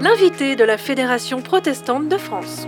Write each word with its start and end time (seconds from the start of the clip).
L'invité 0.00 0.56
de 0.56 0.64
la 0.64 0.78
Fédération 0.78 1.42
protestante 1.42 2.08
de 2.08 2.16
France. 2.16 2.66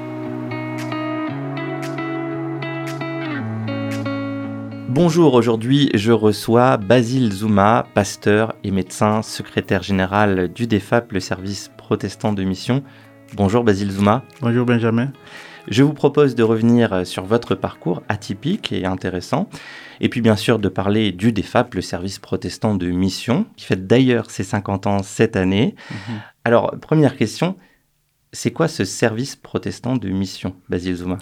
Bonjour, 4.89 5.33
aujourd'hui 5.33 5.89
je 5.95 6.13
reçois 6.13 6.77
Basile 6.77 7.33
Zouma, 7.33 7.87
pasteur 7.95 8.55
et 8.63 8.71
médecin, 8.71 9.23
secrétaire 9.23 9.83
général 9.83 10.53
du 10.53 10.67
DEFAP, 10.67 11.13
le 11.13 11.21
service 11.21 11.71
protestant 11.79 12.35
de 12.35 12.45
mission. 12.45 12.83
Bonjour 13.35 13.65
Basile 13.65 13.91
Zouma. 13.91 14.23
Bonjour 14.43 14.67
Benjamin. 14.67 15.13
Je 15.69 15.83
vous 15.83 15.93
propose 15.93 16.35
de 16.35 16.43
revenir 16.43 17.07
sur 17.07 17.25
votre 17.25 17.55
parcours 17.55 18.03
atypique 18.09 18.73
et 18.73 18.85
intéressant, 18.85 19.49
et 20.01 20.09
puis 20.09 20.21
bien 20.21 20.37
sûr 20.37 20.59
de 20.59 20.69
parler 20.69 21.13
du 21.13 21.33
DEFAP, 21.33 21.75
le 21.75 21.83
service 21.83 22.19
protestant 22.19 22.75
de 22.75 22.91
mission, 22.91 23.47
qui 23.57 23.67
fête 23.67 23.87
d'ailleurs 23.87 24.31
ses 24.31 24.43
50 24.43 24.87
ans 24.87 25.03
cette 25.03 25.37
année. 25.37 25.75
Mhm. 25.91 26.21
Alors, 26.45 26.75
première 26.81 27.17
question, 27.17 27.57
c'est 28.33 28.51
quoi 28.51 28.67
ce 28.67 28.85
service 28.85 29.37
protestant 29.37 29.97
de 29.97 30.09
mission, 30.09 30.57
Basile 30.69 30.97
Zouma? 30.97 31.19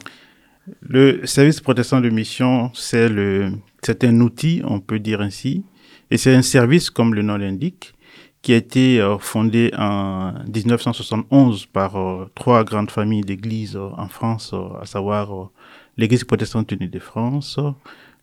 Le 0.81 1.27
service 1.27 1.61
protestant 1.61 2.01
de 2.01 2.09
mission, 2.09 2.71
c'est 2.75 4.05
un 4.05 4.21
outil, 4.21 4.63
on 4.65 4.81
peut 4.81 5.01
dire 5.01 5.21
ainsi, 5.21 5.65
et 6.11 6.17
c'est 6.17 6.35
un 6.35 6.43
service, 6.43 6.89
comme 6.91 7.15
le 7.15 7.23
nom 7.23 7.37
l'indique, 7.37 7.95
qui 8.43 8.53
a 8.55 8.57
été 8.57 9.01
euh, 9.01 9.19
fondé 9.19 9.71
en 9.77 10.33
1971 10.47 11.67
par 11.67 11.97
euh, 11.97 12.31
trois 12.35 12.65
grandes 12.65 12.91
familles 12.91 13.23
d'églises 13.23 13.77
euh, 13.77 13.91
en 13.97 14.09
France, 14.09 14.55
à 14.81 14.87
savoir 14.87 15.51
l'Église 15.97 16.25
protestante 16.25 16.73
unie 16.73 16.89
de 16.89 16.99
France, 16.99 17.59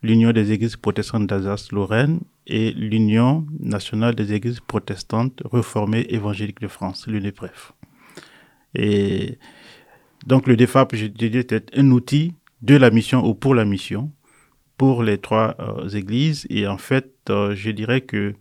l'Union 0.02 0.32
des 0.32 0.52
églises 0.52 0.76
protestantes 0.76 1.26
d'Alsace-Lorraine 1.26 2.20
et 2.46 2.72
l'Union 2.72 3.46
nationale 3.60 4.14
des 4.14 4.32
églises 4.32 4.60
protestantes 4.60 5.42
réformées 5.52 6.06
évangéliques 6.08 6.60
de 6.60 6.68
France, 6.68 7.06
l'UNEPREF. 7.06 7.72
Et 8.74 9.38
donc 10.26 10.46
le 10.46 10.56
DEFAP, 10.56 10.94
je 10.96 11.06
dirais, 11.06 11.46
est 11.50 11.70
un 11.76 11.90
outil 11.90 12.34
de 12.62 12.76
la 12.76 12.90
mission 12.90 13.24
ou 13.24 13.34
pour 13.34 13.54
la 13.54 13.64
mission 13.64 14.10
pour 14.78 15.02
les 15.02 15.18
trois 15.18 15.56
euh, 15.58 15.88
églises. 15.88 16.46
Et 16.48 16.66
en 16.66 16.78
fait, 16.78 17.12
euh, 17.28 17.54
je 17.54 17.70
dirais 17.70 18.00
que 18.00 18.34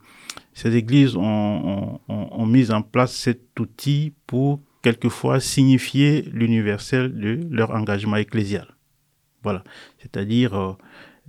ces 0.57 0.75
églises 0.75 1.15
ont, 1.15 1.99
mis 2.47 2.71
en 2.71 2.81
place 2.81 3.13
cet 3.13 3.59
outil 3.59 4.15
pour 4.25 4.59
quelquefois 4.81 5.39
signifier 5.39 6.23
l'universel 6.33 7.13
de 7.13 7.41
leur 7.51 7.69
engagement 7.75 8.15
ecclésial. 8.15 8.65
Voilà. 9.43 9.63
C'est-à-dire, 9.99 10.55
euh, 10.55 10.73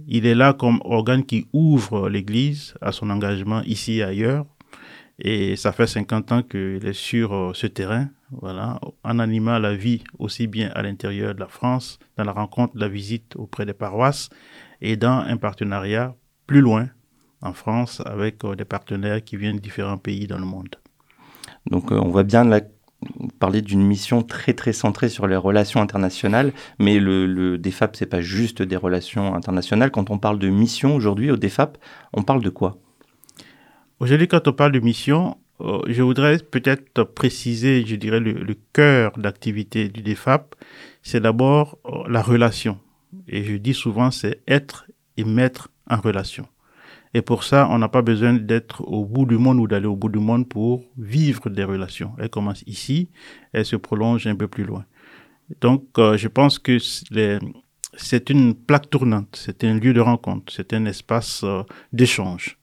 il 0.07 0.25
est 0.25 0.35
là 0.35 0.55
comme 0.55 0.81
organe 0.83 1.27
qui 1.27 1.47
ouvre 1.53 2.09
l'Église 2.09 2.73
à 2.81 2.91
son 2.91 3.11
engagement 3.11 3.61
ici 3.65 3.99
et 3.99 4.03
ailleurs. 4.03 4.47
Et 5.19 5.57
ça 5.57 5.73
fait 5.73 5.87
50 5.87 6.33
ans 6.33 6.43
qu'il 6.43 6.87
est 6.87 6.95
sur 6.95 7.51
ce 7.55 7.67
terrain 7.67 8.09
voilà, 8.31 8.81
en 9.05 9.19
animant 9.19 9.59
la 9.59 9.75
vie 9.75 10.05
aussi 10.19 10.47
bien 10.47 10.71
à 10.75 10.81
l'intérieur 10.81 11.35
de 11.35 11.41
la 11.41 11.49
France, 11.49 11.99
dans 12.17 12.25
la 12.25 12.33
rencontre, 12.33 12.73
la 12.79 12.89
visite 12.89 13.37
auprès 13.37 13.67
des 13.67 13.75
paroisses 13.75 14.31
et 14.81 14.97
dans 14.97 15.19
un 15.19 15.37
partenariat 15.37 16.15
plus 16.47 16.63
loin 16.63 16.89
en 17.43 17.53
France 17.53 18.03
avec 18.05 18.45
euh, 18.45 18.55
des 18.55 18.65
partenaires 18.65 19.23
qui 19.23 19.37
viennent 19.37 19.57
de 19.57 19.61
différents 19.61 19.99
pays 19.99 20.27
dans 20.27 20.39
le 20.39 20.45
monde. 20.45 20.77
Donc 21.67 21.93
euh, 21.93 21.97
on 21.97 22.09
voit 22.09 22.25
bien 22.25 22.49
parler 23.39 23.63
d'une 23.63 23.83
mission 23.83 24.23
très 24.23 24.55
très 24.55 24.73
centrée 24.73 25.09
sur 25.09 25.27
les 25.27 25.37
relations 25.37 25.81
internationales, 25.81 26.53
mais 26.79 26.99
le, 26.99 27.27
le 27.27 27.59
DEFAP, 27.59 27.97
c'est 27.97 28.07
pas 28.07 28.21
juste 28.21 28.61
des 28.63 28.77
relations 28.77 29.35
internationales. 29.35 29.91
Quand 29.91 30.11
on 30.11 30.19
parle 30.19 30.39
de 30.39 30.49
mission 30.49 30.97
aujourd'hui 30.97 31.31
au 31.31 31.37
DEFAP, 31.37 31.79
on 32.13 32.23
parle 32.23 32.43
de 32.43 32.51
quoi? 32.51 32.79
Aujourd'hui, 34.01 34.29
quand 34.29 34.47
on 34.47 34.53
parle 34.53 34.73
de 34.73 34.81
mission, 34.81 35.37
euh, 35.61 35.81
je 35.89 36.03
voudrais 36.03 36.39
peut-être 36.39 37.03
préciser, 37.03 37.85
je 37.85 37.97
dirais, 37.97 38.21
le, 38.21 38.55
cœur 38.73 39.19
d'activité 39.19 39.89
du 39.89 40.03
DEFAP, 40.03 40.55
c'est 41.03 41.21
d'abord 41.21 41.79
euh, 41.87 42.05
la 42.09 42.23
relation. 42.23 42.79
Et 43.27 43.43
je 43.43 43.57
dis 43.57 43.75
souvent, 43.75 44.11
c'est 44.11 44.41
être 44.47 44.87
et 45.17 45.25
mettre 45.25 45.69
en 45.91 45.97
relation. 45.97 46.47
Et 47.15 47.23
pour 47.23 47.45
ça, 47.45 47.69
on 47.71 47.79
n'a 47.79 47.89
pas 47.89 48.03
besoin 48.03 48.35
d'être 48.35 48.83
au 48.83 49.05
bout 49.05 49.27
du 49.27 49.39
monde 49.39 49.59
ou 49.59 49.67
d'aller 49.67 49.87
au 49.87 49.97
bout 49.97 50.09
du 50.09 50.19
monde 50.19 50.49
pour 50.49 50.85
vivre 50.97 51.49
des 51.51 51.65
relations. 51.65 52.13
Elles 52.19 52.31
commencent 52.31 52.65
ici, 52.67 53.09
elles 53.53 53.65
se 53.65 53.77
prolongent 53.77 54.27
un 54.27 54.37
peu 54.37 54.49
plus 54.49 54.65
loin. 54.65 54.85
Donc, 55.61 55.85
euh, 55.99 56.17
je 56.17 56.29
pense 56.29 56.59
que 56.59 56.79
c'est 56.79 58.31
une 58.31 58.55
plaque 58.55 58.91
tournante, 58.91 59.37
c'est 59.37 59.65
un 59.65 59.79
lieu 59.79 59.95
de 59.95 60.01
rencontre, 60.01 60.53
c'est 60.53 60.73
un 60.75 60.85
espace 60.85 61.45
d'échange. 61.93 62.59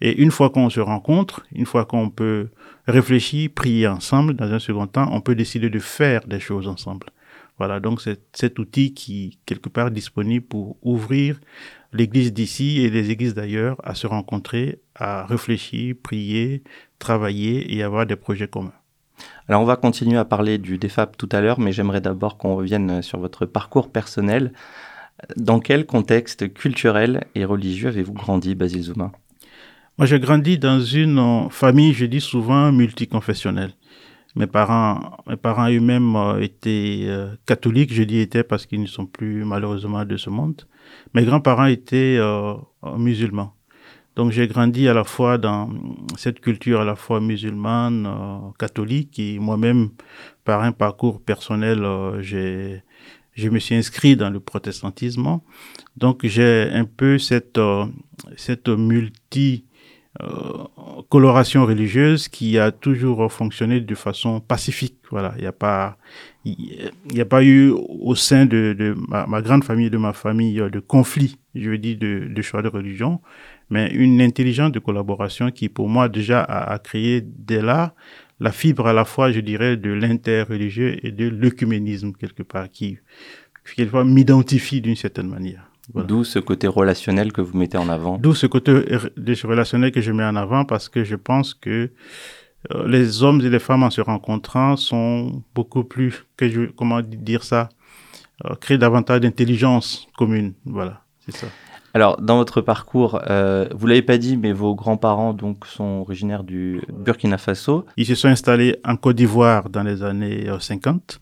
Et 0.00 0.22
une 0.22 0.30
fois 0.30 0.50
qu'on 0.50 0.70
se 0.70 0.80
rencontre, 0.80 1.44
une 1.52 1.66
fois 1.66 1.84
qu'on 1.84 2.10
peut 2.10 2.50
réfléchir, 2.86 3.50
prier 3.54 3.88
ensemble, 3.88 4.34
dans 4.34 4.52
un 4.52 4.58
second 4.58 4.86
temps, 4.86 5.08
on 5.12 5.20
peut 5.20 5.34
décider 5.34 5.70
de 5.70 5.78
faire 5.78 6.26
des 6.26 6.40
choses 6.40 6.68
ensemble. 6.68 7.08
Voilà, 7.58 7.80
donc 7.80 8.00
c'est 8.00 8.20
cet 8.32 8.60
outil 8.60 8.94
qui, 8.94 9.40
quelque 9.44 9.68
part, 9.68 9.88
est 9.88 9.92
disponible 9.92 10.46
pour 10.46 10.76
ouvrir 10.82 11.40
l'église 11.92 12.32
d'ici 12.32 12.80
et 12.80 12.90
les 12.90 13.10
églises 13.10 13.34
d'ailleurs 13.34 13.76
à 13.82 13.94
se 13.94 14.06
rencontrer, 14.06 14.80
à 14.94 15.24
réfléchir, 15.26 15.94
prier, 16.02 16.62
travailler 16.98 17.74
et 17.74 17.82
avoir 17.82 18.06
des 18.06 18.16
projets 18.16 18.48
communs. 18.48 18.72
Alors 19.48 19.62
on 19.62 19.64
va 19.64 19.76
continuer 19.76 20.18
à 20.18 20.24
parler 20.24 20.58
du 20.58 20.78
DEFAP 20.78 21.16
tout 21.16 21.28
à 21.32 21.40
l'heure, 21.40 21.58
mais 21.58 21.72
j'aimerais 21.72 22.00
d'abord 22.00 22.38
qu'on 22.38 22.54
revienne 22.54 23.02
sur 23.02 23.18
votre 23.18 23.46
parcours 23.46 23.90
personnel. 23.90 24.52
Dans 25.36 25.58
quel 25.58 25.86
contexte 25.86 26.52
culturel 26.52 27.24
et 27.34 27.44
religieux 27.44 27.88
avez-vous 27.88 28.12
grandi, 28.12 28.54
Basile 28.54 28.82
Zouma? 28.82 29.12
Moi, 29.96 30.06
j'ai 30.06 30.20
grandi 30.20 30.58
dans 30.58 30.80
une 30.80 31.48
famille, 31.50 31.92
je 31.92 32.06
dis 32.06 32.20
souvent, 32.20 32.70
multiconfessionnelle. 32.70 33.72
Mes 34.38 34.46
parents, 34.46 35.16
mes 35.26 35.36
parents 35.36 35.68
eux-mêmes 35.68 36.14
euh, 36.14 36.40
étaient 36.40 37.06
euh, 37.08 37.34
catholiques, 37.44 37.92
je 37.92 38.04
dis 38.04 38.20
étaient 38.20 38.44
parce 38.44 38.66
qu'ils 38.66 38.80
ne 38.80 38.86
sont 38.86 39.04
plus 39.04 39.44
malheureusement 39.44 40.04
de 40.04 40.16
ce 40.16 40.30
monde. 40.30 40.62
Mes 41.12 41.24
grands-parents 41.24 41.66
étaient 41.66 42.18
musulmans. 42.96 43.52
Donc 44.14 44.30
j'ai 44.30 44.46
grandi 44.46 44.88
à 44.88 44.94
la 44.94 45.02
fois 45.04 45.38
dans 45.38 45.68
cette 46.16 46.40
culture 46.40 46.80
à 46.80 46.84
la 46.84 46.94
fois 46.94 47.20
musulmane, 47.20 48.08
catholique, 48.58 49.18
et 49.18 49.38
moi-même, 49.38 49.90
par 50.44 50.62
un 50.62 50.72
parcours 50.72 51.20
personnel, 51.20 51.80
je 52.22 53.48
me 53.48 53.58
suis 53.58 53.74
inscrit 53.74 54.16
dans 54.16 54.30
le 54.30 54.40
protestantisme. 54.40 55.40
Donc 55.96 56.24
j'ai 56.24 56.70
un 56.72 56.84
peu 56.84 57.18
cette, 57.18 57.60
cette 58.36 58.68
multi 58.68 59.64
euh, 59.64 59.67
coloration 61.08 61.64
religieuse 61.64 62.28
qui 62.28 62.58
a 62.58 62.70
toujours 62.72 63.32
fonctionné 63.32 63.80
de 63.80 63.94
façon 63.94 64.40
pacifique. 64.40 64.96
Voilà, 65.10 65.32
il 65.36 65.42
n'y 65.42 65.46
a 65.46 65.52
pas, 65.52 65.96
il 66.44 66.90
n'y 67.12 67.20
a 67.20 67.24
pas 67.24 67.42
eu 67.42 67.70
au 67.70 68.14
sein 68.14 68.46
de, 68.46 68.94
ma, 69.08 69.42
grande 69.42 69.64
famille, 69.64 69.90
de 69.90 69.96
ma 69.96 70.12
famille, 70.12 70.60
euh, 70.60 70.70
de 70.70 70.80
conflit, 70.80 71.36
je 71.54 71.70
veux 71.70 71.78
dire, 71.78 71.98
de, 71.98 72.42
choix 72.42 72.62
de 72.62 72.68
religion, 72.68 73.20
mais 73.70 73.90
une 73.90 74.20
intelligence 74.20 74.72
de 74.72 74.78
collaboration 74.78 75.50
qui, 75.50 75.68
pour 75.68 75.88
moi, 75.88 76.08
déjà 76.08 76.40
a, 76.42 76.72
a 76.72 76.78
créé 76.78 77.22
dès 77.22 77.62
là 77.62 77.94
la 78.40 78.52
fibre 78.52 78.86
à 78.86 78.92
la 78.92 79.04
fois, 79.04 79.32
je 79.32 79.40
dirais, 79.40 79.76
de 79.76 79.90
l'interreligieux 79.90 81.04
et 81.04 81.10
de 81.10 81.28
l'œcuménisme, 81.28 82.12
quelque 82.12 82.42
part, 82.42 82.70
qui, 82.70 82.98
quelquefois, 83.74 84.04
m'identifie 84.04 84.80
d'une 84.80 84.96
certaine 84.96 85.28
manière. 85.28 85.67
D'où 85.94 86.24
ce 86.24 86.38
côté 86.38 86.66
relationnel 86.66 87.32
que 87.32 87.40
vous 87.40 87.56
mettez 87.56 87.78
en 87.78 87.88
avant. 87.88 88.18
D'où 88.18 88.34
ce 88.34 88.46
côté 88.46 88.72
relationnel 88.72 89.90
que 89.90 90.00
je 90.00 90.12
mets 90.12 90.24
en 90.24 90.36
avant 90.36 90.64
parce 90.64 90.88
que 90.88 91.04
je 91.04 91.16
pense 91.16 91.54
que 91.54 91.90
euh, 92.74 92.88
les 92.88 93.22
hommes 93.22 93.40
et 93.40 93.48
les 93.48 93.58
femmes 93.58 93.82
en 93.82 93.90
se 93.90 94.00
rencontrant 94.00 94.76
sont 94.76 95.42
beaucoup 95.54 95.84
plus, 95.84 96.26
que 96.36 96.48
je, 96.48 96.62
comment 96.62 97.00
dire 97.00 97.44
ça, 97.44 97.68
euh, 98.44 98.54
créent 98.56 98.78
davantage 98.78 99.20
d'intelligence 99.20 100.08
commune. 100.16 100.54
Voilà, 100.64 101.02
c'est 101.20 101.36
ça. 101.36 101.46
Alors, 101.94 102.20
dans 102.20 102.36
votre 102.36 102.60
parcours, 102.60 103.20
euh, 103.30 103.66
vous 103.74 103.86
l'avez 103.86 104.02
pas 104.02 104.18
dit, 104.18 104.36
mais 104.36 104.52
vos 104.52 104.74
grands-parents 104.74 105.32
donc 105.32 105.66
sont 105.66 106.02
originaires 106.02 106.44
du 106.44 106.82
Burkina 106.92 107.38
Faso. 107.38 107.86
Ils 107.96 108.06
se 108.06 108.14
sont 108.14 108.28
installés 108.28 108.76
en 108.84 108.96
Côte 108.96 109.16
d'Ivoire 109.16 109.70
dans 109.70 109.82
les 109.82 110.02
années 110.02 110.48
50 110.60 111.20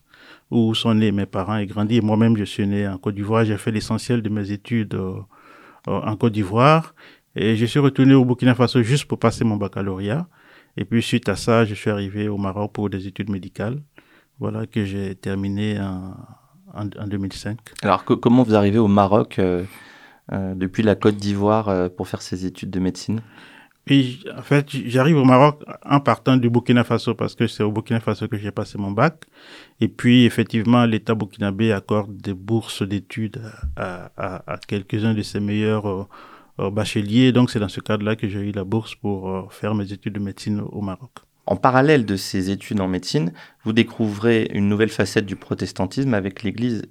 où 0.51 0.73
sont 0.73 0.93
nés 0.93 1.11
mes 1.11 1.25
parents 1.25 1.57
et 1.57 1.65
grandi. 1.65 2.01
Moi-même, 2.01 2.37
je 2.37 2.43
suis 2.43 2.65
né 2.67 2.87
en 2.87 2.97
Côte 2.97 3.15
d'Ivoire. 3.15 3.45
J'ai 3.45 3.57
fait 3.57 3.71
l'essentiel 3.71 4.21
de 4.21 4.29
mes 4.29 4.51
études 4.51 4.95
euh, 4.95 5.19
euh, 5.87 6.01
en 6.01 6.15
Côte 6.15 6.33
d'Ivoire. 6.33 6.93
Et 7.35 7.55
je 7.55 7.65
suis 7.65 7.79
retourné 7.79 8.13
au 8.13 8.25
Burkina 8.25 8.55
Faso 8.55 8.81
juste 8.81 9.05
pour 9.05 9.19
passer 9.19 9.43
mon 9.43 9.57
baccalauréat. 9.57 10.27
Et 10.77 10.85
puis, 10.85 11.01
suite 11.01 11.27
à 11.29 11.35
ça, 11.35 11.65
je 11.65 11.73
suis 11.73 11.89
arrivé 11.89 12.27
au 12.29 12.37
Maroc 12.37 12.71
pour 12.73 12.89
des 12.89 13.07
études 13.07 13.29
médicales. 13.29 13.81
Voilà, 14.39 14.67
que 14.67 14.85
j'ai 14.85 15.15
terminé 15.15 15.79
en, 15.79 16.13
en, 16.73 17.07
2005. 17.07 17.57
Alors, 17.81 18.05
comment 18.05 18.43
vous 18.43 18.55
arrivez 18.55 18.77
au 18.77 18.87
Maroc 18.87 19.39
euh, 19.39 19.63
depuis 20.29 20.83
la 20.83 20.95
Côte 20.95 21.15
d'Ivoire 21.17 21.89
pour 21.91 22.07
faire 22.07 22.21
ces 22.21 22.45
études 22.45 22.69
de 22.69 22.79
médecine? 22.79 23.21
Et 23.89 24.19
en 24.37 24.41
fait, 24.41 24.69
j'arrive 24.69 25.17
au 25.17 25.25
Maroc 25.25 25.63
en 25.83 25.99
partant 25.99 26.37
du 26.37 26.49
Burkina 26.49 26.83
Faso 26.83 27.13
parce 27.15 27.35
que 27.35 27.47
c'est 27.47 27.63
au 27.63 27.71
Burkina 27.71 27.99
Faso 27.99 28.27
que 28.27 28.37
j'ai 28.37 28.51
passé 28.51 28.77
mon 28.77 28.91
bac. 28.91 29.25
Et 29.79 29.87
puis, 29.87 30.25
effectivement, 30.25 30.85
l'État 30.85 31.15
burkinabé 31.15 31.71
accorde 31.71 32.15
des 32.17 32.33
bourses 32.33 32.83
d'études 32.83 33.41
à, 33.75 34.11
à, 34.17 34.53
à 34.53 34.57
quelques-uns 34.57 35.13
de 35.13 35.21
ses 35.21 35.39
meilleurs 35.39 36.07
euh, 36.59 36.69
bachelier. 36.69 37.31
Donc 37.31 37.51
c'est 37.51 37.59
dans 37.59 37.69
ce 37.69 37.79
cadre-là 37.79 38.15
que 38.15 38.27
j'ai 38.27 38.39
eu 38.39 38.51
la 38.51 38.63
bourse 38.63 38.95
pour 38.95 39.51
faire 39.53 39.75
mes 39.75 39.91
études 39.93 40.13
de 40.13 40.19
médecine 40.19 40.61
au 40.71 40.81
Maroc. 40.81 41.11
En 41.45 41.55
parallèle 41.55 42.05
de 42.05 42.17
ces 42.17 42.49
études 42.49 42.81
en 42.81 42.89
médecine, 42.89 43.31
vous 43.63 43.71
découvrez 43.71 44.49
une 44.53 44.67
nouvelle 44.67 44.89
facette 44.89 45.25
du 45.25 45.37
protestantisme 45.37 46.13
avec 46.13 46.43
l'Église 46.43 46.83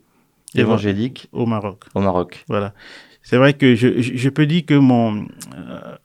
évangélique 0.54 1.28
au 1.32 1.44
Maroc. 1.44 1.84
Au 1.94 2.00
Maroc. 2.00 2.44
Voilà. 2.48 2.72
C'est 3.28 3.38
vrai 3.38 3.54
que 3.54 3.74
je, 3.74 4.00
je, 4.00 4.28
peux 4.28 4.46
dire 4.46 4.64
que 4.64 4.74
mon, 4.74 5.26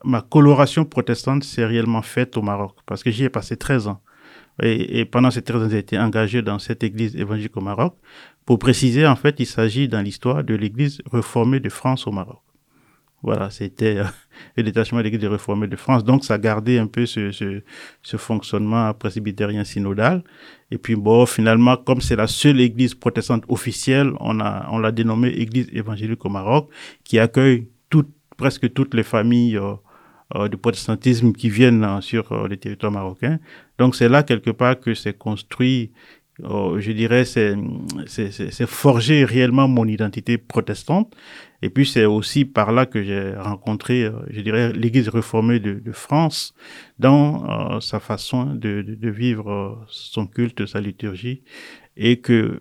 ma 0.04 0.24
coloration 0.24 0.86
protestante 0.86 1.44
s'est 1.44 1.64
réellement 1.64 2.02
faite 2.02 2.36
au 2.36 2.42
Maroc 2.42 2.78
parce 2.88 3.04
que 3.04 3.12
j'y 3.12 3.26
ai 3.26 3.30
passé 3.30 3.58
13 3.58 3.90
ans. 3.90 4.02
Et, 4.60 5.00
et 5.00 5.06
pendant 5.06 5.30
ces 5.30 5.44
13 5.44 5.62
ans, 5.62 5.70
j'ai 5.70 5.78
été 5.78 6.00
engagé 6.00 6.42
dans 6.42 6.58
cette 6.58 6.84
église 6.84 7.16
évangélique 7.16 7.56
au 7.56 7.62
Maroc. 7.62 7.94
Pour 8.44 8.58
préciser, 8.58 9.06
en 9.06 9.16
fait, 9.16 9.36
il 9.38 9.46
s'agit 9.46 9.88
dans 9.88 10.02
l'histoire 10.02 10.44
de 10.44 10.56
l'église 10.56 11.00
réformée 11.12 11.60
de 11.60 11.70
France 11.70 12.08
au 12.08 12.12
Maroc. 12.12 12.42
Voilà, 13.24 13.50
c'était 13.50 13.98
euh, 13.98 14.04
le 14.58 14.64
détachement 14.64 15.00
de 15.00 15.04
l'Église 15.04 15.26
réformée 15.26 15.68
de 15.68 15.76
France. 15.76 16.04
Donc, 16.04 16.26
ça 16.26 16.38
gardait 16.38 16.80
un 16.80 16.88
peu 16.88 17.06
ce, 17.06 17.32
ce, 17.32 17.62
ce 18.02 18.18
fonctionnement 18.18 18.94
presbytérien 18.94 19.64
synodal. 19.64 20.24
Et 20.72 20.78
puis, 20.78 20.96
bon, 20.96 21.26
finalement, 21.26 21.78
comme 21.78 22.02
c'est 22.02 22.16
la 22.16 22.28
seule 22.28 22.60
Église 22.62 22.96
protestante 22.96 23.44
officielle, 23.48 24.12
on 24.20 24.40
a, 24.40 24.68
on 24.72 24.80
l'a 24.80 24.92
dénommée 24.92 25.30
Église 25.30 25.70
évangélique 25.72 26.26
au 26.26 26.30
Maroc, 26.30 26.70
qui 27.04 27.20
accueille 27.20 27.68
toutes, 27.90 28.10
presque 28.38 28.74
toutes 28.74 28.94
les 28.94 29.04
familles 29.04 29.58
euh, 29.58 29.74
euh, 30.36 30.48
du 30.48 30.56
protestantisme 30.56 31.34
qui 31.34 31.50
viennent 31.50 31.84
euh, 31.84 32.00
sur 32.00 32.32
euh, 32.32 32.48
le 32.48 32.56
territoire 32.56 32.92
marocain. 32.92 33.40
Donc, 33.78 33.96
c'est 33.96 34.08
là 34.08 34.24
quelque 34.24 34.52
part 34.52 34.80
que 34.80 34.94
s'est 34.94 35.14
construit 35.14 35.92
je 36.40 36.92
dirais, 36.92 37.26
c'est, 37.26 37.56
c'est, 38.08 38.66
forger 38.68 39.26
réellement 39.26 39.68
mon 39.68 39.86
identité 39.86 40.38
protestante. 40.38 41.16
Et 41.62 41.70
puis, 41.70 41.86
c'est 41.86 42.06
aussi 42.06 42.46
par 42.46 42.72
là 42.72 42.86
que 42.86 43.04
j'ai 43.04 43.36
rencontré, 43.36 44.10
je 44.30 44.42
dirais, 44.42 44.74
l'Église 44.74 45.10
réformée 45.10 45.60
de, 45.60 45.74
de 45.74 45.92
France 45.92 46.54
dans 46.98 47.80
sa 47.82 48.00
façon 48.00 48.56
de, 48.56 48.82
de, 48.82 49.10
vivre 49.10 49.86
son 49.88 50.26
culte, 50.26 50.66
sa 50.66 50.82
liturgie. 50.82 51.44
Et 51.98 52.20
que 52.20 52.60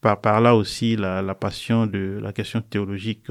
par, 0.00 0.20
par 0.20 0.40
là 0.40 0.54
aussi, 0.54 0.96
la, 0.96 1.20
la 1.20 1.34
passion 1.34 1.86
de 1.86 2.18
la 2.22 2.32
question 2.32 2.62
théologique 2.62 3.26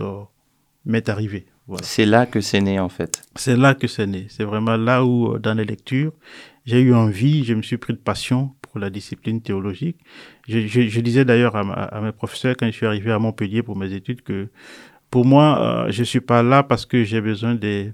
m'est 0.86 1.10
arrivée. 1.10 1.48
C'est 1.81 2.06
là 2.06 2.25
que 2.25 2.42
c'est 2.42 2.62
né 2.62 2.80
en 2.80 2.89
fait. 2.89 3.21
C'est 3.36 3.56
là 3.56 3.74
que 3.74 3.88
c'est 3.88 4.06
né. 4.06 4.27
C'est 4.30 4.44
vraiment 4.44 4.75
là 4.75 5.06
où, 5.06 5.38
dans 5.39 5.54
les 5.54 5.65
lectures, 5.65 6.12
j'ai 6.65 6.81
eu 6.81 6.94
envie, 6.94 7.44
je 7.45 7.54
me 7.54 7.62
suis 7.62 7.77
pris 7.77 7.94
de 7.94 8.00
passion 8.00 8.51
pour 8.74 8.80
la 8.80 8.90
discipline 8.90 9.40
théologique. 9.40 10.00
Je, 10.48 10.66
je, 10.66 10.81
je 10.88 11.00
disais 11.00 11.25
d'ailleurs 11.25 11.56
à, 11.56 11.60
à, 11.60 12.02
mes 12.02 12.12
professeurs 12.12 12.56
quand 12.58 12.66
je 12.66 12.72
suis 12.72 12.88
arrivé 12.88 13.12
à 13.12 13.20
Montpellier 13.20 13.62
pour 13.62 13.78
mes 13.78 13.94
études 13.94 14.24
que 14.24 14.50
pour 15.12 15.25
moi, 15.25 15.86
euh, 15.86 15.92
je 15.92 16.04
suis 16.04 16.22
pas 16.22 16.42
là 16.42 16.64
parce 16.64 16.88
que 16.88 17.04
j'ai 17.04 17.22
besoin 17.22 17.54
des, 17.54 17.94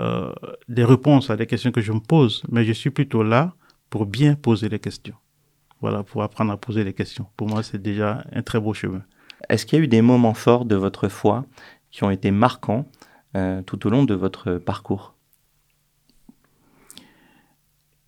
euh, 0.00 0.32
des 0.68 0.84
réponses 0.84 1.30
à 1.30 1.36
des 1.36 1.46
questions 1.46 1.70
que 1.70 1.80
je 1.80 1.92
me 1.92 2.00
pose, 2.00 2.42
mais 2.48 2.64
je 2.64 2.72
suis 2.72 2.90
plutôt 2.90 3.22
là 3.22 3.54
pour 3.88 4.04
bien 4.04 4.34
poser 4.34 4.68
les 4.68 4.80
questions. 4.80 5.14
Voilà, 5.80 6.02
pour 6.02 6.24
apprendre 6.24 6.50
à 6.52 6.56
poser 6.56 6.82
les 6.82 6.92
questions. 6.92 7.26
Pour 7.36 7.48
moi, 7.48 7.62
c'est 7.62 7.80
déjà 7.80 8.24
un 8.32 8.42
très 8.42 8.58
beau 8.58 8.74
chemin. 8.74 9.02
Est-ce 9.48 9.64
qu'il 9.64 9.78
y 9.78 9.80
a 9.80 9.84
eu 9.84 9.88
des 9.88 10.02
moments 10.02 10.34
forts 10.34 10.64
de 10.64 10.74
votre 10.74 11.08
foi 11.08 11.44
qui 11.92 12.02
ont 12.02 12.10
été 12.10 12.32
marquants 12.32 12.84
euh, 13.36 13.62
tout 13.62 13.86
au 13.86 13.90
long 13.90 14.02
de 14.02 14.14
votre 14.14 14.54
parcours? 14.54 15.14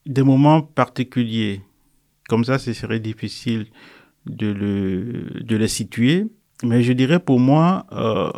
Des 0.04 0.24
moments 0.24 0.62
particuliers. 0.62 1.60
Comme 2.28 2.44
ça, 2.44 2.58
ce 2.58 2.72
serait 2.72 3.00
difficile 3.00 3.66
de, 4.26 4.48
le, 4.48 5.42
de 5.42 5.56
les 5.56 5.68
situer. 5.68 6.26
Mais 6.62 6.82
je 6.82 6.92
dirais 6.92 7.20
pour 7.20 7.38
moi, 7.38 7.86
euh, 7.92 8.30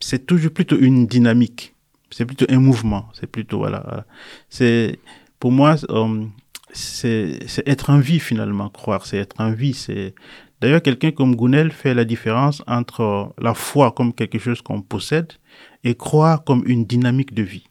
c'est 0.00 0.26
toujours 0.26 0.52
plutôt 0.52 0.78
une 0.78 1.06
dynamique. 1.06 1.74
C'est 2.10 2.26
plutôt 2.26 2.46
un 2.48 2.60
mouvement. 2.60 3.08
C'est 3.12 3.26
plutôt, 3.26 3.58
voilà. 3.58 4.06
C'est, 4.48 4.98
pour 5.40 5.52
moi, 5.52 5.76
euh, 5.90 6.24
c'est 6.72 7.38
être 7.66 7.90
en 7.90 7.98
vie 7.98 8.20
finalement. 8.20 8.68
Croire, 8.68 9.04
c'est 9.06 9.18
être 9.18 9.40
en 9.40 9.52
vie. 9.52 9.74
C'est 9.74 10.14
D'ailleurs, 10.64 10.80
quelqu'un 10.80 11.10
comme 11.10 11.36
Gounel 11.36 11.70
fait 11.70 11.92
la 11.92 12.06
différence 12.06 12.62
entre 12.66 13.34
la 13.38 13.52
foi 13.52 13.92
comme 13.92 14.14
quelque 14.14 14.38
chose 14.38 14.62
qu'on 14.62 14.80
possède 14.80 15.32
et 15.82 15.94
croire 15.94 16.42
comme 16.42 16.62
une 16.64 16.86
dynamique 16.86 17.34
de 17.34 17.42
vie. 17.42 17.64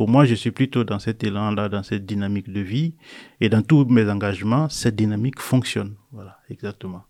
Pour 0.00 0.08
moi, 0.08 0.24
je 0.24 0.34
suis 0.34 0.50
plutôt 0.50 0.82
dans 0.82 0.98
cet 0.98 1.24
élan-là, 1.24 1.68
dans 1.68 1.82
cette 1.82 2.06
dynamique 2.06 2.50
de 2.50 2.60
vie. 2.60 2.94
Et 3.42 3.50
dans 3.50 3.60
tous 3.60 3.84
mes 3.84 4.08
engagements, 4.08 4.70
cette 4.70 4.96
dynamique 4.96 5.38
fonctionne. 5.38 5.94
Voilà, 6.10 6.38
exactement. 6.48 7.02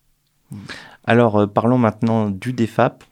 Alors, 1.04 1.38
euh, 1.38 1.46
parlons 1.46 1.78
maintenant 1.78 2.30
du 2.30 2.52
DEFAP, 2.52 3.04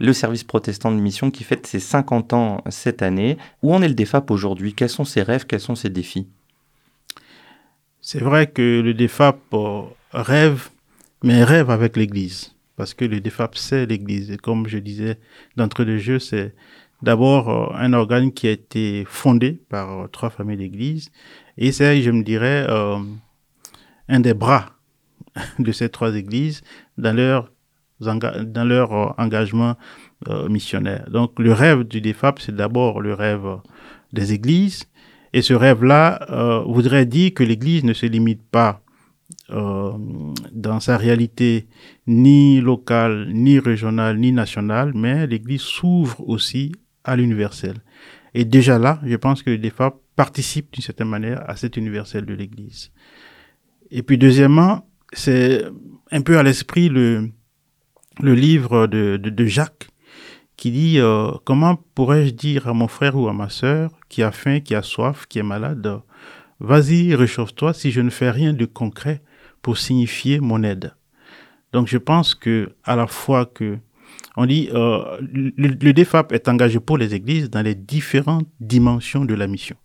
le 0.00 0.12
service 0.12 0.42
protestant 0.42 0.90
de 0.90 0.96
mission 0.96 1.30
qui 1.30 1.44
fête 1.44 1.64
ses 1.68 1.78
50 1.78 2.32
ans 2.32 2.64
cette 2.70 3.02
année. 3.02 3.38
Où 3.62 3.72
en 3.72 3.82
est 3.82 3.88
le 3.88 3.94
DEFAP 3.94 4.32
aujourd'hui? 4.32 4.74
Quels 4.74 4.88
sont 4.88 5.04
ses 5.04 5.22
rêves? 5.22 5.46
Quels 5.46 5.60
sont 5.60 5.76
ses 5.76 5.90
défis? 5.90 6.26
C'est 8.00 8.18
vrai 8.18 8.48
que 8.48 8.80
le 8.80 8.94
DEFAP 8.94 9.38
euh, 9.52 9.82
rêve 10.12 10.70
mais 11.22 11.44
rêve 11.44 11.70
avec 11.70 11.96
l'Église. 11.96 12.56
Parce 12.74 12.94
que 12.94 13.04
le 13.04 13.20
DEFAP, 13.20 13.56
c'est 13.56 13.86
l'Église. 13.86 14.32
Et 14.32 14.38
comme 14.38 14.66
je 14.66 14.78
disais 14.78 15.20
d'entrée 15.56 15.84
de 15.84 15.98
jeu, 15.98 16.18
c'est 16.18 16.52
d'abord 17.02 17.48
euh, 17.48 17.74
un 17.76 17.92
organe 17.92 18.32
qui 18.32 18.46
a 18.48 18.50
été 18.50 19.04
fondé 19.06 19.60
par 19.68 20.00
euh, 20.00 20.06
trois 20.08 20.30
familles 20.30 20.58
d'Église. 20.58 21.10
Et 21.56 21.72
c'est, 21.72 22.02
je 22.02 22.10
me 22.10 22.22
dirais, 22.22 22.66
euh, 22.68 22.98
un 24.08 24.20
des 24.20 24.34
bras 24.34 24.66
de 25.58 25.72
ces 25.72 25.88
trois 25.88 26.14
églises 26.14 26.62
dans 26.98 27.14
leur, 27.14 27.50
dans 28.00 28.64
leur 28.64 29.18
engagement 29.18 29.76
missionnaire. 30.48 31.08
Donc 31.10 31.38
le 31.38 31.52
rêve 31.52 31.84
du 31.84 32.00
DEFAP, 32.00 32.40
c'est 32.40 32.54
d'abord 32.54 33.00
le 33.00 33.14
rêve 33.14 33.58
des 34.12 34.32
églises. 34.32 34.84
Et 35.32 35.42
ce 35.42 35.54
rêve-là 35.54 36.62
voudrait 36.66 37.06
dire 37.06 37.32
que 37.34 37.42
l'Église 37.42 37.84
ne 37.84 37.92
se 37.92 38.06
limite 38.06 38.42
pas 38.50 38.82
dans 39.48 40.80
sa 40.80 40.96
réalité 40.96 41.68
ni 42.06 42.60
locale, 42.60 43.28
ni 43.32 43.58
régionale, 43.58 44.18
ni 44.18 44.32
nationale, 44.32 44.92
mais 44.94 45.26
l'Église 45.26 45.62
s'ouvre 45.62 46.26
aussi 46.28 46.72
à 47.10 47.16
l'universel. 47.16 47.74
Et 48.34 48.44
déjà 48.44 48.78
là, 48.78 49.00
je 49.04 49.16
pense 49.16 49.42
que 49.42 49.50
les 49.50 49.70
femmes 49.70 49.92
participent 50.14 50.72
d'une 50.72 50.82
certaine 50.82 51.08
manière 51.08 51.42
à 51.48 51.56
cet 51.56 51.76
universel 51.76 52.24
de 52.24 52.34
l'Église. 52.34 52.92
Et 53.90 54.02
puis 54.02 54.16
deuxièmement, 54.16 54.86
c'est 55.12 55.64
un 56.12 56.22
peu 56.22 56.38
à 56.38 56.42
l'esprit 56.42 56.88
le, 56.88 57.30
le 58.20 58.34
livre 58.34 58.86
de, 58.86 59.16
de, 59.16 59.30
de 59.30 59.44
Jacques 59.46 59.88
qui 60.56 60.70
dit 60.70 60.98
euh, 60.98 61.32
comment 61.44 61.76
pourrais-je 61.94 62.30
dire 62.30 62.68
à 62.68 62.74
mon 62.74 62.86
frère 62.86 63.16
ou 63.16 63.28
à 63.28 63.32
ma 63.32 63.48
sœur 63.48 63.90
qui 64.08 64.22
a 64.22 64.30
faim, 64.30 64.60
qui 64.60 64.74
a 64.74 64.82
soif, 64.82 65.26
qui 65.26 65.38
est 65.38 65.42
malade, 65.54 66.00
vas-y, 66.60 67.14
réchauffe-toi 67.14 67.72
si 67.72 67.90
je 67.90 68.00
ne 68.00 68.10
fais 68.10 68.30
rien 68.30 68.52
de 68.52 68.66
concret 68.66 69.22
pour 69.62 69.78
signifier 69.78 70.38
mon 70.38 70.62
aide. 70.62 70.94
Donc 71.72 71.88
je 71.88 71.98
pense 71.98 72.34
que 72.34 72.74
à 72.84 72.94
la 72.94 73.06
fois 73.06 73.46
que 73.46 73.78
on 74.36 74.46
dit 74.46 74.68
euh, 74.72 75.18
le, 75.20 75.52
le 75.56 75.92
DFAP 75.92 76.32
est 76.32 76.48
engagé 76.48 76.80
pour 76.80 76.98
les 76.98 77.14
églises 77.14 77.50
dans 77.50 77.62
les 77.62 77.74
différentes 77.74 78.48
dimensions 78.60 79.24
de 79.24 79.34
la 79.34 79.46
mission. 79.46 79.76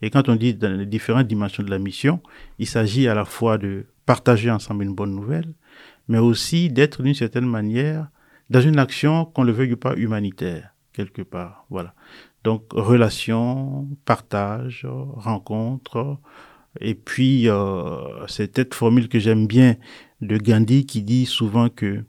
Et 0.00 0.10
quand 0.10 0.28
on 0.28 0.36
dit 0.36 0.54
dans 0.54 0.72
les 0.72 0.86
différentes 0.86 1.28
dimensions 1.28 1.62
de 1.62 1.70
la 1.70 1.78
mission, 1.78 2.20
il 2.58 2.66
s'agit 2.66 3.06
à 3.08 3.14
la 3.14 3.24
fois 3.24 3.58
de 3.58 3.86
partager 4.06 4.50
ensemble 4.50 4.84
une 4.84 4.94
bonne 4.94 5.14
nouvelle, 5.14 5.52
mais 6.08 6.18
aussi 6.18 6.70
d'être 6.70 7.02
d'une 7.02 7.14
certaine 7.14 7.46
manière 7.46 8.08
dans 8.50 8.60
une 8.60 8.78
action 8.78 9.24
qu'on 9.24 9.44
le 9.44 9.52
veuille 9.52 9.76
pas 9.76 9.94
humanitaire 9.94 10.70
quelque 10.92 11.22
part. 11.22 11.66
Voilà. 11.70 11.94
Donc 12.44 12.64
relation, 12.72 13.88
partage, 14.04 14.86
rencontre, 14.88 16.18
et 16.80 16.94
puis, 16.94 17.48
euh, 17.48 18.26
cette 18.28 18.74
formule 18.74 19.08
que 19.08 19.18
j'aime 19.18 19.46
bien 19.46 19.76
de 20.20 20.38
Gandhi 20.38 20.86
qui 20.86 21.02
dit 21.02 21.26
souvent 21.26 21.68
que 21.68 22.04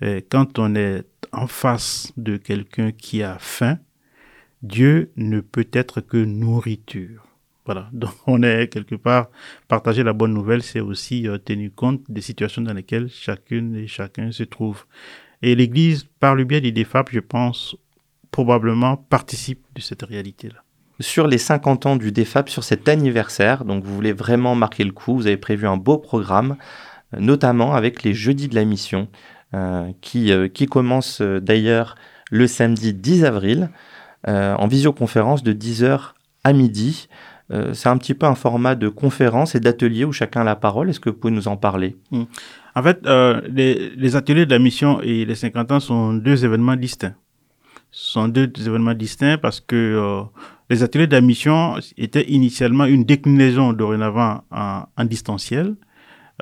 quand 0.00 0.58
on 0.58 0.74
est 0.74 1.04
en 1.32 1.46
face 1.46 2.12
de 2.16 2.36
quelqu'un 2.36 2.92
qui 2.92 3.22
a 3.22 3.38
faim, 3.38 3.78
Dieu 4.62 5.12
ne 5.16 5.40
peut 5.40 5.68
être 5.72 6.00
que 6.00 6.16
nourriture. 6.16 7.26
Voilà, 7.64 7.88
donc 7.92 8.12
on 8.26 8.42
est 8.42 8.68
quelque 8.68 8.94
part, 8.94 9.28
partager 9.68 10.02
la 10.02 10.12
bonne 10.12 10.32
nouvelle, 10.32 10.62
c'est 10.62 10.80
aussi 10.80 11.28
euh, 11.28 11.38
tenir 11.38 11.70
compte 11.74 12.02
des 12.08 12.20
situations 12.20 12.62
dans 12.62 12.74
lesquelles 12.74 13.08
chacune 13.10 13.76
et 13.76 13.86
chacun 13.86 14.30
se 14.30 14.44
trouve. 14.44 14.84
Et 15.42 15.54
l'Église, 15.54 16.06
par 16.20 16.34
le 16.34 16.44
biais 16.44 16.60
des 16.60 16.84
FAP, 16.84 17.10
je 17.12 17.20
pense, 17.20 17.76
probablement 18.30 18.96
participe 18.96 19.64
de 19.74 19.80
cette 19.80 20.02
réalité-là 20.02 20.62
sur 21.00 21.26
les 21.26 21.38
50 21.38 21.86
ans 21.86 21.96
du 21.96 22.12
DEFAP, 22.12 22.48
sur 22.48 22.64
cet 22.64 22.88
anniversaire. 22.88 23.64
Donc 23.64 23.84
vous 23.84 23.94
voulez 23.94 24.12
vraiment 24.12 24.54
marquer 24.54 24.84
le 24.84 24.92
coup. 24.92 25.14
Vous 25.14 25.26
avez 25.26 25.36
prévu 25.36 25.66
un 25.66 25.76
beau 25.76 25.98
programme, 25.98 26.56
euh, 27.14 27.20
notamment 27.20 27.74
avec 27.74 28.02
les 28.02 28.14
jeudis 28.14 28.48
de 28.48 28.54
la 28.54 28.64
mission, 28.64 29.08
qui, 30.00 30.32
euh, 30.32 30.48
qui 30.48 30.66
commence 30.66 31.20
d'ailleurs 31.22 31.94
le 32.30 32.46
samedi 32.46 32.92
10 32.92 33.24
avril, 33.24 33.70
en 34.26 34.66
visioconférence 34.66 35.44
de 35.44 35.52
10h 35.52 36.14
à 36.42 36.52
midi. 36.52 37.08
c'est 37.72 37.88
un 37.88 37.96
petit 37.96 38.12
peu 38.12 38.26
un 38.26 38.34
format 38.34 38.74
de 38.74 38.88
conférence 38.88 39.54
et 39.54 39.60
d'atelier 39.60 40.04
où 40.04 40.12
chacun 40.12 40.40
a 40.40 40.44
la 40.44 40.56
parole. 40.56 40.90
Est-ce 40.90 40.98
que 40.98 41.10
vous 41.10 41.16
pouvez 41.16 41.32
nous 41.32 41.46
en 41.46 41.56
parler? 41.56 41.96
Mmh. 42.10 42.24
En 42.74 42.82
fait, 42.82 43.06
les, 43.48 44.16
ateliers 44.16 44.44
de 44.44 44.50
la 44.50 44.58
mission 44.58 45.00
et 45.00 45.24
les 45.24 45.34
50 45.36 45.70
ans 45.70 45.78
sont 45.78 46.12
deux 46.12 46.44
événements 46.44 46.74
distincts 46.74 47.14
Ce 47.92 48.10
sont 48.14 48.26
deux 48.26 48.50
événements 48.58 48.94
distincts 48.94 49.38
parce 49.38 49.60
que 49.60 49.76
euh, 49.76 50.22
les 50.70 50.82
ateliers 50.82 51.06
d'admission 51.06 51.76
étaient 51.96 52.28
initialement 52.28 52.86
une 52.86 53.04
déclinaison 53.04 53.72
dorénavant 53.72 54.42
en, 54.50 55.04
distanciel 55.04 55.76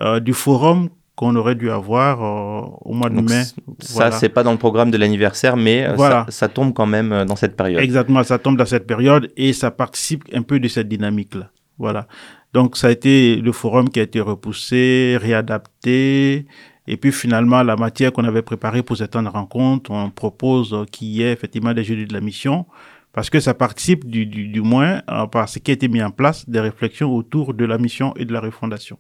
euh, 0.01 0.21
du 0.21 0.33
forum 0.33 0.89
qu'on 1.17 1.37
aurait 1.37 1.55
dû 1.55 1.71
avoir 1.71 2.23
euh, 2.23 2.67
au 2.85 2.93
mois 2.93 3.09
de 3.09 3.17
Donc, 3.17 3.31
mai. 3.31 3.43
Ça, 3.79 4.11
c'est 4.11 4.29
pas 4.29 4.43
dans 4.43 4.53
le 4.53 4.59
programme 4.59 4.91
de 4.91 4.97
l'anniversaire, 4.99 5.57
mais 5.57 5.87
euh, 5.87 5.95
Voilà. 5.95 6.25
ça, 6.27 6.33
ça 6.33 6.49
tombe 6.49 6.73
quand 6.75 6.87
même 6.87 7.13
euh, 7.13 7.25
dans 7.25 7.37
cette 7.37 7.57
période. 7.57 7.81
Exactement, 7.83 8.23
ça 8.25 8.39
tombe 8.39 8.57
dans 8.57 8.65
cette 8.67 8.87
période 8.87 9.31
et 9.37 9.53
ça 9.53 9.71
participe 9.71 10.25
un 10.35 10.43
peu 10.43 10.59
de 10.59 10.67
cette 10.69 10.89
dynamique-là. 10.89 11.51
Voilà. 11.79 12.07
Donc, 12.53 12.77
ça 12.77 12.89
a 12.89 12.91
été 12.91 13.37
le 13.37 13.53
forum 13.53 13.89
qui 13.89 14.01
a 14.01 14.03
été 14.03 14.21
repoussé, 14.21 15.17
réadapté. 15.21 16.47
Et 16.87 16.97
puis, 16.97 17.13
finalement, 17.13 17.63
la 17.63 17.77
matière 17.77 18.13
qu'on 18.13 18.25
avait 18.25 18.43
préparée 18.43 18.83
pour 18.83 18.97
cette 18.97 19.15
rencontre, 19.15 19.91
on 19.91 20.11
propose 20.11 20.77
qu'il 20.91 21.09
y 21.09 21.23
ait 21.23 21.33
effectivement 21.33 21.73
des 21.75 21.85
jeudis 21.85 22.07
de 22.07 22.13
la 22.13 22.21
mission 22.21 22.67
parce 23.15 23.31
que 23.31 23.39
ça 23.41 23.55
participe 23.55 24.05
du, 24.11 24.27
du, 24.27 24.49
du 24.49 24.61
moins 24.61 25.01
euh, 25.09 25.27
par 25.27 25.49
ce 25.49 25.61
qui 25.61 25.71
a 25.71 25.75
été 25.75 25.89
mis 25.89 26.03
en 26.03 26.11
place 26.11 26.49
des 26.49 26.61
réflexions 26.61 27.15
autour 27.15 27.55
de 27.55 27.65
la 27.65 27.79
mission 27.79 28.13
et 28.17 28.25
de 28.25 28.33
la 28.33 28.41
refondation. 28.41 28.99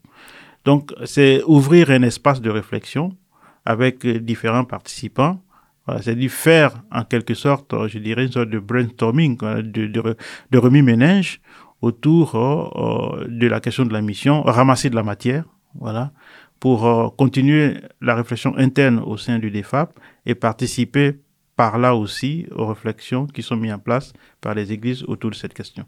Donc, 0.64 0.92
c'est 1.04 1.42
ouvrir 1.46 1.90
un 1.90 2.02
espace 2.02 2.40
de 2.40 2.50
réflexion 2.50 3.16
avec 3.64 4.04
euh, 4.04 4.18
différents 4.18 4.64
participants. 4.64 5.40
Voilà, 5.86 6.00
c'est 6.00 6.14
dire 6.14 6.30
faire 6.30 6.82
en 6.90 7.04
quelque 7.04 7.34
sorte, 7.34 7.74
euh, 7.74 7.88
je 7.88 7.98
dirais, 7.98 8.24
une 8.24 8.32
sorte 8.32 8.48
de 8.48 8.58
brainstorming, 8.58 9.36
quoi, 9.36 9.62
de, 9.62 9.86
de, 9.86 10.00
re- 10.00 10.16
de 10.50 10.58
remis-ménage 10.58 11.40
autour 11.82 12.34
euh, 12.34 13.20
euh, 13.22 13.26
de 13.28 13.46
la 13.46 13.60
question 13.60 13.84
de 13.84 13.92
la 13.92 14.00
mission, 14.00 14.42
ramasser 14.42 14.88
de 14.88 14.96
la 14.96 15.02
matière, 15.02 15.44
voilà, 15.78 16.12
pour 16.58 16.86
euh, 16.86 17.08
continuer 17.10 17.76
la 18.00 18.14
réflexion 18.14 18.56
interne 18.56 19.00
au 19.00 19.18
sein 19.18 19.38
du 19.38 19.50
DEFAP 19.50 19.98
et 20.24 20.34
participer 20.34 21.20
par 21.56 21.76
là 21.78 21.94
aussi 21.94 22.46
aux 22.54 22.66
réflexions 22.66 23.26
qui 23.26 23.42
sont 23.42 23.56
mises 23.56 23.74
en 23.74 23.78
place 23.78 24.14
par 24.40 24.54
les 24.54 24.72
églises 24.72 25.04
autour 25.06 25.30
de 25.30 25.36
cette 25.36 25.52
question. 25.52 25.84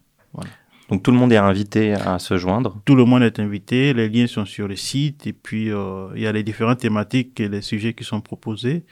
Donc 0.89 1.03
tout 1.03 1.11
le 1.11 1.17
monde 1.17 1.33
est 1.33 1.37
invité 1.37 1.95
à 1.95 2.19
se 2.19 2.39
joindre. 2.39 2.81
Tout 2.85 2.95
le 2.95 3.05
monde 3.05 3.23
est 3.23 3.41
invité, 3.41 3.93
les 3.93 4.09
liens 4.09 4.27
sont 4.27 4.45
sur 4.45 4.69
le 4.69 4.77
site 4.77 5.27
et 5.27 5.33
puis 5.33 5.73
euh, 5.73 6.09
il 6.15 6.23
y 6.23 6.27
a 6.27 6.33
les 6.33 6.45
différentes 6.45 6.79
thématiques 6.79 7.41
et 7.41 7.49
les 7.49 7.61
sujets 7.61 7.93
qui 7.93 8.05
sont 8.05 8.21
proposés 8.21 8.85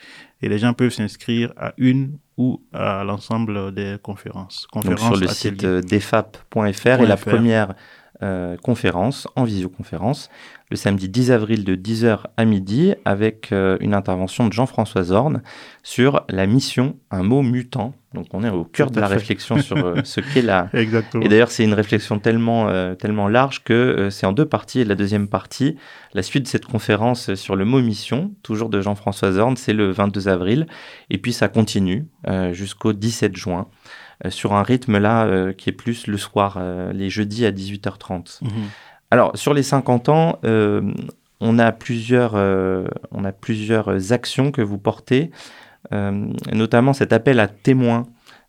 et 0.42 0.48
les 0.48 0.58
gens 0.58 0.72
peuvent 0.74 0.90
s'inscrire 0.90 1.52
à 1.56 1.72
une 1.76 2.18
ou 2.36 2.60
à 2.72 3.04
l'ensemble 3.04 3.72
des 3.72 3.96
conférences. 4.02 4.66
Donc 4.72 4.84
conférences 4.84 5.00
sur 5.02 5.20
le 5.20 5.30
ateliers. 5.30 5.34
site 5.34 5.64
euh, 5.64 5.80
defap.fr 5.82 7.00
et 7.00 7.06
la 7.06 7.16
première 7.16 7.74
euh, 8.22 8.56
conférence 8.56 9.26
en 9.34 9.42
visioconférence 9.42 10.30
le 10.70 10.76
samedi 10.76 11.08
10 11.08 11.32
avril 11.32 11.64
de 11.64 11.74
10h 11.74 12.20
à 12.36 12.44
midi 12.44 12.94
avec 13.04 13.50
euh, 13.50 13.76
une 13.80 13.92
intervention 13.92 14.46
de 14.46 14.52
Jean-François 14.52 15.02
Zorn 15.02 15.42
sur 15.82 16.24
la 16.28 16.46
mission 16.46 16.96
Un 17.10 17.24
mot 17.24 17.42
mutant. 17.42 17.92
Donc 18.14 18.26
on 18.32 18.44
est 18.44 18.50
au 18.50 18.62
cœur 18.62 18.92
de 18.92 19.00
la 19.00 19.08
fait. 19.08 19.14
réflexion 19.14 19.58
sur 19.58 19.76
euh, 19.78 19.96
ce 20.04 20.20
qu'est 20.20 20.42
la, 20.42 20.70
Exactement. 20.74 21.24
Et 21.24 21.28
d'ailleurs, 21.28 21.50
c'est 21.50 21.64
une 21.64 21.74
réflexion 21.74 22.20
tellement, 22.20 22.94
tellement 22.94 23.26
large 23.26 23.64
que 23.64 24.08
c'est 24.10 24.26
en 24.26 24.32
deux 24.32 24.46
parties. 24.46 24.80
Et 24.80 24.84
la 24.84 24.94
deuxième 24.94 25.26
partie, 25.26 25.76
la 26.12 26.22
suite 26.22 26.44
de 26.44 26.48
cette 26.48 26.66
conférence 26.66 27.34
sur 27.34 27.56
le 27.56 27.64
mot 27.64 27.82
mission, 27.82 28.32
toujours 28.44 28.68
de 28.68 28.80
Jean-François 28.80 29.32
Zorn, 29.32 29.56
c'est 29.56 29.72
le 29.72 29.90
22 29.90 30.28
avril. 30.28 30.68
Et 31.10 31.18
puis 31.18 31.32
ça 31.32 31.48
continue 31.48 32.06
jusqu'au 32.52 32.92
17 32.92 33.36
juin, 33.36 33.66
sur 34.28 34.54
un 34.54 34.62
rythme 34.62 34.98
là 34.98 35.24
euh, 35.26 35.52
qui 35.52 35.70
est 35.70 35.72
plus 35.74 36.06
le 36.06 36.16
soir, 36.18 36.56
euh, 36.58 36.92
les 36.92 37.10
jeudis 37.10 37.44
à 37.46 37.50
18h30. 37.52 38.40
Mhm. 38.42 38.50
Alors, 39.10 39.36
sur 39.36 39.54
les 39.54 39.62
50 39.62 40.08
ans, 40.08 40.38
euh, 40.44 40.92
on, 41.40 41.58
a 41.58 41.72
plusieurs, 41.72 42.32
euh, 42.34 42.86
on 43.12 43.24
a 43.24 43.32
plusieurs 43.32 44.12
actions 44.12 44.50
que 44.50 44.62
vous 44.62 44.78
portez, 44.78 45.30
euh, 45.92 46.26
notamment 46.52 46.92
cet 46.92 47.12
appel 47.12 47.38
à 47.40 47.46
témoins 47.48 48.04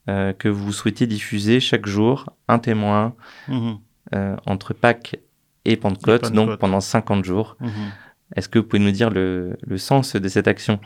euh, 0.09 0.33
que 0.33 0.47
vous 0.47 0.71
souhaitez 0.71 1.07
diffuser 1.07 1.59
chaque 1.59 1.87
jour, 1.87 2.29
un 2.47 2.59
témoin 2.59 3.13
Mhm. 3.47 3.77
euh, 4.13 4.35
entre 4.45 4.73
Pâques 4.73 5.17
et 5.65 5.75
Pentecôte, 5.77 6.25
Et 6.27 6.29
Pentecôte. 6.29 6.33
donc 6.33 6.59
pendant 6.59 6.79
50 6.79 7.25
jours. 7.25 7.57
Mhm. 7.59 7.69
Est-ce 8.35 8.47
que 8.49 8.59
vous 8.59 8.65
pouvez 8.65 8.81
nous 8.83 8.91
dire 8.91 9.09
le, 9.09 9.57
le 9.65 9.77
sens 9.77 10.15
de 10.15 10.27
cette 10.27 10.47
action? 10.47 10.79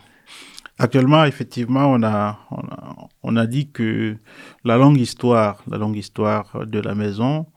Actuellement, 0.82 1.26
effectivement, 1.26 1.88
on 1.88 2.04
a, 2.04 2.40
on 2.52 2.62
a, 2.62 3.10
on 3.22 3.36
a 3.36 3.46
dit 3.46 3.70
que 3.70 4.16
la 4.64 4.78
longue 4.78 4.98
histoire, 4.98 5.62
la 5.70 5.78
longue 5.78 5.98
histoire 5.98 6.66
de 6.66 6.80
la 6.80 6.96
maison 6.96 7.48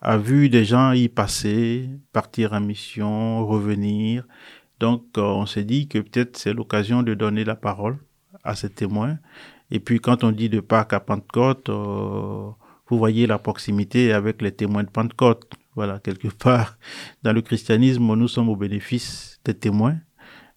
a 0.00 0.18
vu 0.18 0.48
des 0.48 0.64
gens 0.64 0.90
y 0.90 1.08
passer, 1.08 1.88
partir 2.12 2.52
en 2.52 2.60
mission, 2.60 3.46
revenir. 3.46 4.26
Donc, 4.80 5.04
euh, 5.16 5.22
on 5.22 5.46
s'est 5.46 5.62
dit 5.62 5.86
que 5.86 5.98
peut-être 6.00 6.36
c'est 6.36 6.52
l'occasion 6.52 7.04
de 7.04 7.14
donner 7.14 7.44
la 7.44 7.54
parole 7.54 7.98
à 8.42 8.56
ces 8.56 8.68
témoins. 8.68 9.18
Et 9.70 9.78
puis, 9.78 10.00
quand 10.00 10.24
on 10.24 10.32
dit 10.32 10.48
de 10.48 10.58
Pâques 10.58 10.92
à 10.92 10.98
Pentecôte, 10.98 11.68
euh, 11.68 12.50
vous 12.88 12.98
voyez 12.98 13.28
la 13.28 13.38
proximité 13.38 14.12
avec 14.12 14.42
les 14.42 14.50
témoins 14.50 14.82
de 14.82 14.90
Pentecôte. 14.90 15.48
Voilà, 15.76 16.00
quelque 16.00 16.28
part, 16.28 16.76
dans 17.22 17.32
le 17.32 17.42
christianisme, 17.42 18.12
nous 18.16 18.28
sommes 18.28 18.48
au 18.48 18.56
bénéfice 18.56 19.40
des 19.44 19.54
témoins. 19.54 19.98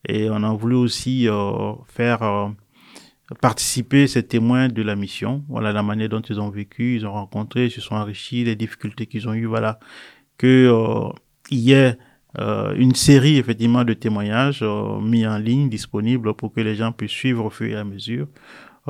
Et 0.08 0.30
on 0.30 0.44
a 0.44 0.54
voulu 0.54 0.76
aussi 0.76 1.28
euh, 1.28 1.74
faire 1.88 2.22
euh, 2.24 2.48
participer 3.42 4.08
ces 4.08 4.24
témoins 4.24 4.68
de 4.68 4.82
la 4.82 4.96
mission. 4.96 5.44
Voilà 5.50 5.74
la 5.74 5.84
manière 5.84 6.10
dont 6.10 6.22
ils 6.22 6.40
ont 6.40 6.50
vécu, 6.50 6.96
ils 6.96 7.06
ont 7.06 7.14
rencontré, 7.14 7.66
ils 7.66 7.72
se 7.72 7.82
sont 7.82 7.96
enrichis, 7.96 8.44
les 8.44 8.56
difficultés 8.56 9.08
qu'ils 9.08 9.28
ont 9.28 9.34
eues. 9.34 9.46
Voilà, 9.46 9.80
que 10.38 10.70
euh, 10.72 11.10
y 11.50 11.72
ait 11.72 11.98
euh, 12.38 12.74
une 12.76 12.94
série 12.94 13.38
effectivement 13.38 13.84
de 13.84 13.94
témoignages 13.94 14.64
mis 15.02 15.26
en 15.26 15.38
ligne, 15.38 15.70
disponibles 15.70 16.34
pour 16.34 16.54
que 16.54 16.62
les 16.62 16.76
gens 16.76 16.92
puissent 16.92 17.12
suivre 17.12 17.46
au 17.46 17.50
fur 17.50 17.68
et 17.68 17.76
à 17.76 17.84
mesure 17.84 18.28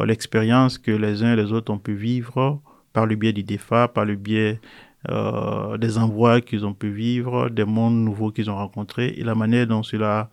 l'expérience 0.03 0.77
que 0.77 0.91
les 0.91 1.23
uns 1.23 1.33
et 1.33 1.35
les 1.37 1.53
autres 1.53 1.71
ont 1.71 1.77
pu 1.77 1.93
vivre 1.93 2.61
par 2.91 3.05
le 3.05 3.15
biais 3.15 3.31
du 3.31 3.43
DEFA, 3.43 3.87
par 3.87 4.03
le 4.03 4.15
biais 4.15 4.59
des 5.07 5.97
envois 5.97 6.41
qu'ils 6.41 6.65
ont 6.65 6.73
pu 6.73 6.89
vivre, 6.89 7.47
des 7.49 7.63
mondes 7.63 8.03
nouveaux 8.03 8.31
qu'ils 8.31 8.49
ont 8.49 8.57
rencontrés 8.57 9.13
et 9.15 9.23
la 9.23 9.35
manière 9.35 9.67
dont 9.67 9.83
cela 9.83 10.29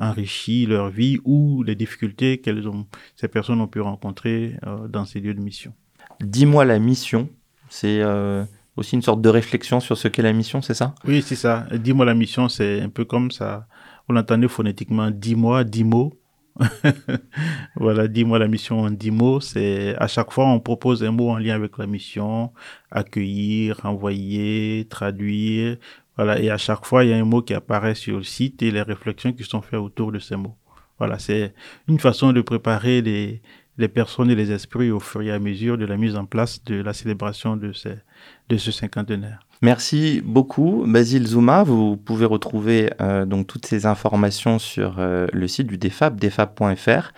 enrichi 0.00 0.66
leur 0.66 0.90
vie 0.90 1.18
ou 1.24 1.62
les 1.62 1.76
difficultés 1.76 2.38
qu'elles 2.38 2.66
ont, 2.66 2.86
ces 3.16 3.28
personnes 3.28 3.60
ont 3.60 3.68
pu 3.68 3.80
rencontrer 3.80 4.56
euh, 4.66 4.88
dans 4.88 5.04
ces 5.04 5.20
lieux 5.20 5.34
de 5.34 5.40
mission. 5.40 5.72
Dis-moi 6.20 6.64
la 6.64 6.78
mission, 6.78 7.28
c'est 7.68 8.00
euh, 8.00 8.44
aussi 8.76 8.96
une 8.96 9.02
sorte 9.02 9.20
de 9.20 9.28
réflexion 9.28 9.80
sur 9.80 9.96
ce 9.96 10.08
qu'est 10.08 10.22
la 10.22 10.32
mission, 10.32 10.62
c'est 10.62 10.74
ça? 10.74 10.94
Oui, 11.04 11.22
c'est 11.22 11.36
ça. 11.36 11.66
Dis-moi 11.72 12.04
la 12.04 12.14
mission, 12.14 12.48
c'est 12.48 12.80
un 12.80 12.88
peu 12.88 13.04
comme 13.04 13.30
ça. 13.30 13.66
On 14.08 14.14
l'entendait 14.14 14.48
phonétiquement, 14.48 15.10
dis-moi, 15.10 15.64
dix 15.64 15.84
mots. 15.84 16.14
voilà, 17.76 18.08
dis-moi 18.08 18.38
la 18.38 18.48
mission 18.48 18.80
en 18.80 18.90
dix 18.90 19.10
mots. 19.10 19.40
C'est 19.40 19.94
à 19.98 20.08
chaque 20.08 20.32
fois 20.32 20.46
on 20.46 20.60
propose 20.60 21.04
un 21.04 21.10
mot 21.10 21.30
en 21.30 21.38
lien 21.38 21.54
avec 21.54 21.78
la 21.78 21.86
mission, 21.86 22.52
accueillir, 22.90 23.80
envoyer, 23.84 24.86
traduire. 24.90 25.76
Et 26.20 26.50
à 26.50 26.58
chaque 26.58 26.84
fois 26.84 27.04
il 27.04 27.10
y 27.10 27.12
a 27.12 27.16
un 27.16 27.24
mot 27.24 27.42
qui 27.42 27.54
apparaît 27.54 27.94
sur 27.94 28.18
le 28.18 28.22
site 28.22 28.62
et 28.62 28.70
les 28.70 28.82
réflexions 28.82 29.32
qui 29.32 29.44
sont 29.44 29.62
faites 29.62 29.80
autour 29.80 30.12
de 30.12 30.18
ces 30.18 30.36
mots. 30.36 30.56
Voilà, 30.98 31.18
c'est 31.18 31.54
une 31.88 31.98
façon 31.98 32.32
de 32.32 32.42
préparer 32.42 33.00
les, 33.00 33.40
les 33.80 33.88
personnes 33.88 34.30
et 34.30 34.34
les 34.34 34.52
esprits 34.52 34.90
au 34.90 35.00
fur 35.00 35.22
et 35.22 35.32
à 35.32 35.38
mesure 35.38 35.78
de 35.78 35.86
la 35.86 35.96
mise 35.96 36.14
en 36.14 36.26
place 36.26 36.62
de 36.64 36.80
la 36.82 36.92
célébration 36.92 37.56
de, 37.56 37.72
ce 37.72 38.70
cinquantenaire. 38.70 39.40
Merci 39.62 40.22
beaucoup, 40.24 40.84
Basile 40.86 41.26
Zouma. 41.26 41.62
Vous 41.62 41.96
pouvez 41.96 42.26
retrouver 42.26 42.90
euh, 43.00 43.24
donc 43.24 43.46
toutes 43.46 43.66
ces 43.66 43.86
informations 43.86 44.58
sur 44.58 44.96
euh, 44.98 45.26
le 45.32 45.48
site 45.48 45.66
du 45.66 45.78
DEFAP, 45.78 46.16
defap.fr. 46.16 47.12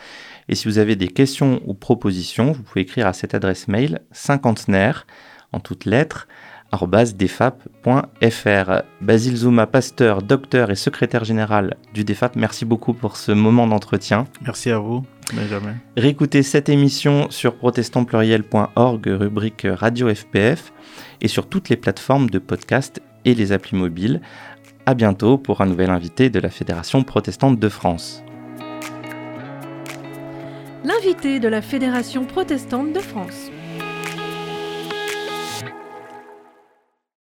Et 0.48 0.54
si 0.54 0.68
vous 0.68 0.78
avez 0.78 0.96
des 0.96 1.08
questions 1.08 1.60
ou 1.66 1.74
propositions, 1.74 2.52
vous 2.52 2.62
pouvez 2.62 2.82
écrire 2.82 3.06
à 3.06 3.12
cette 3.12 3.34
adresse 3.34 3.68
mail 3.68 4.00
cinquantenaire 4.12 5.06
en 5.52 5.60
toutes 5.60 5.84
lettres 5.84 6.26
defap.fr. 7.16 8.72
Basile 9.00 9.36
Zouma, 9.36 9.66
pasteur, 9.66 10.22
docteur 10.22 10.70
et 10.70 10.74
secrétaire 10.74 11.24
général 11.24 11.76
du 11.92 12.04
DEFAP, 12.04 12.36
merci 12.36 12.64
beaucoup 12.64 12.94
pour 12.94 13.16
ce 13.16 13.32
moment 13.32 13.66
d'entretien. 13.66 14.26
Merci 14.42 14.70
à 14.70 14.78
vous, 14.78 15.04
Benjamin. 15.34 15.74
Réécoutez 15.96 16.42
cette 16.42 16.68
émission 16.68 17.30
sur 17.30 17.56
protestantpluriel.org, 17.56 19.06
rubrique 19.06 19.66
Radio 19.68 20.12
FPF, 20.14 20.72
et 21.20 21.28
sur 21.28 21.46
toutes 21.46 21.68
les 21.68 21.76
plateformes 21.76 22.30
de 22.30 22.38
podcast 22.38 23.02
et 23.24 23.34
les 23.34 23.52
applis 23.52 23.76
mobiles. 23.76 24.20
À 24.86 24.94
bientôt 24.94 25.38
pour 25.38 25.60
un 25.60 25.66
nouvel 25.66 25.90
invité 25.90 26.30
de 26.30 26.40
la 26.40 26.50
Fédération 26.50 27.04
protestante 27.04 27.60
de 27.60 27.68
France. 27.68 28.24
L'invité 30.84 31.38
de 31.38 31.46
la 31.46 31.62
Fédération 31.62 32.24
protestante 32.24 32.92
de 32.92 32.98
France. 32.98 33.52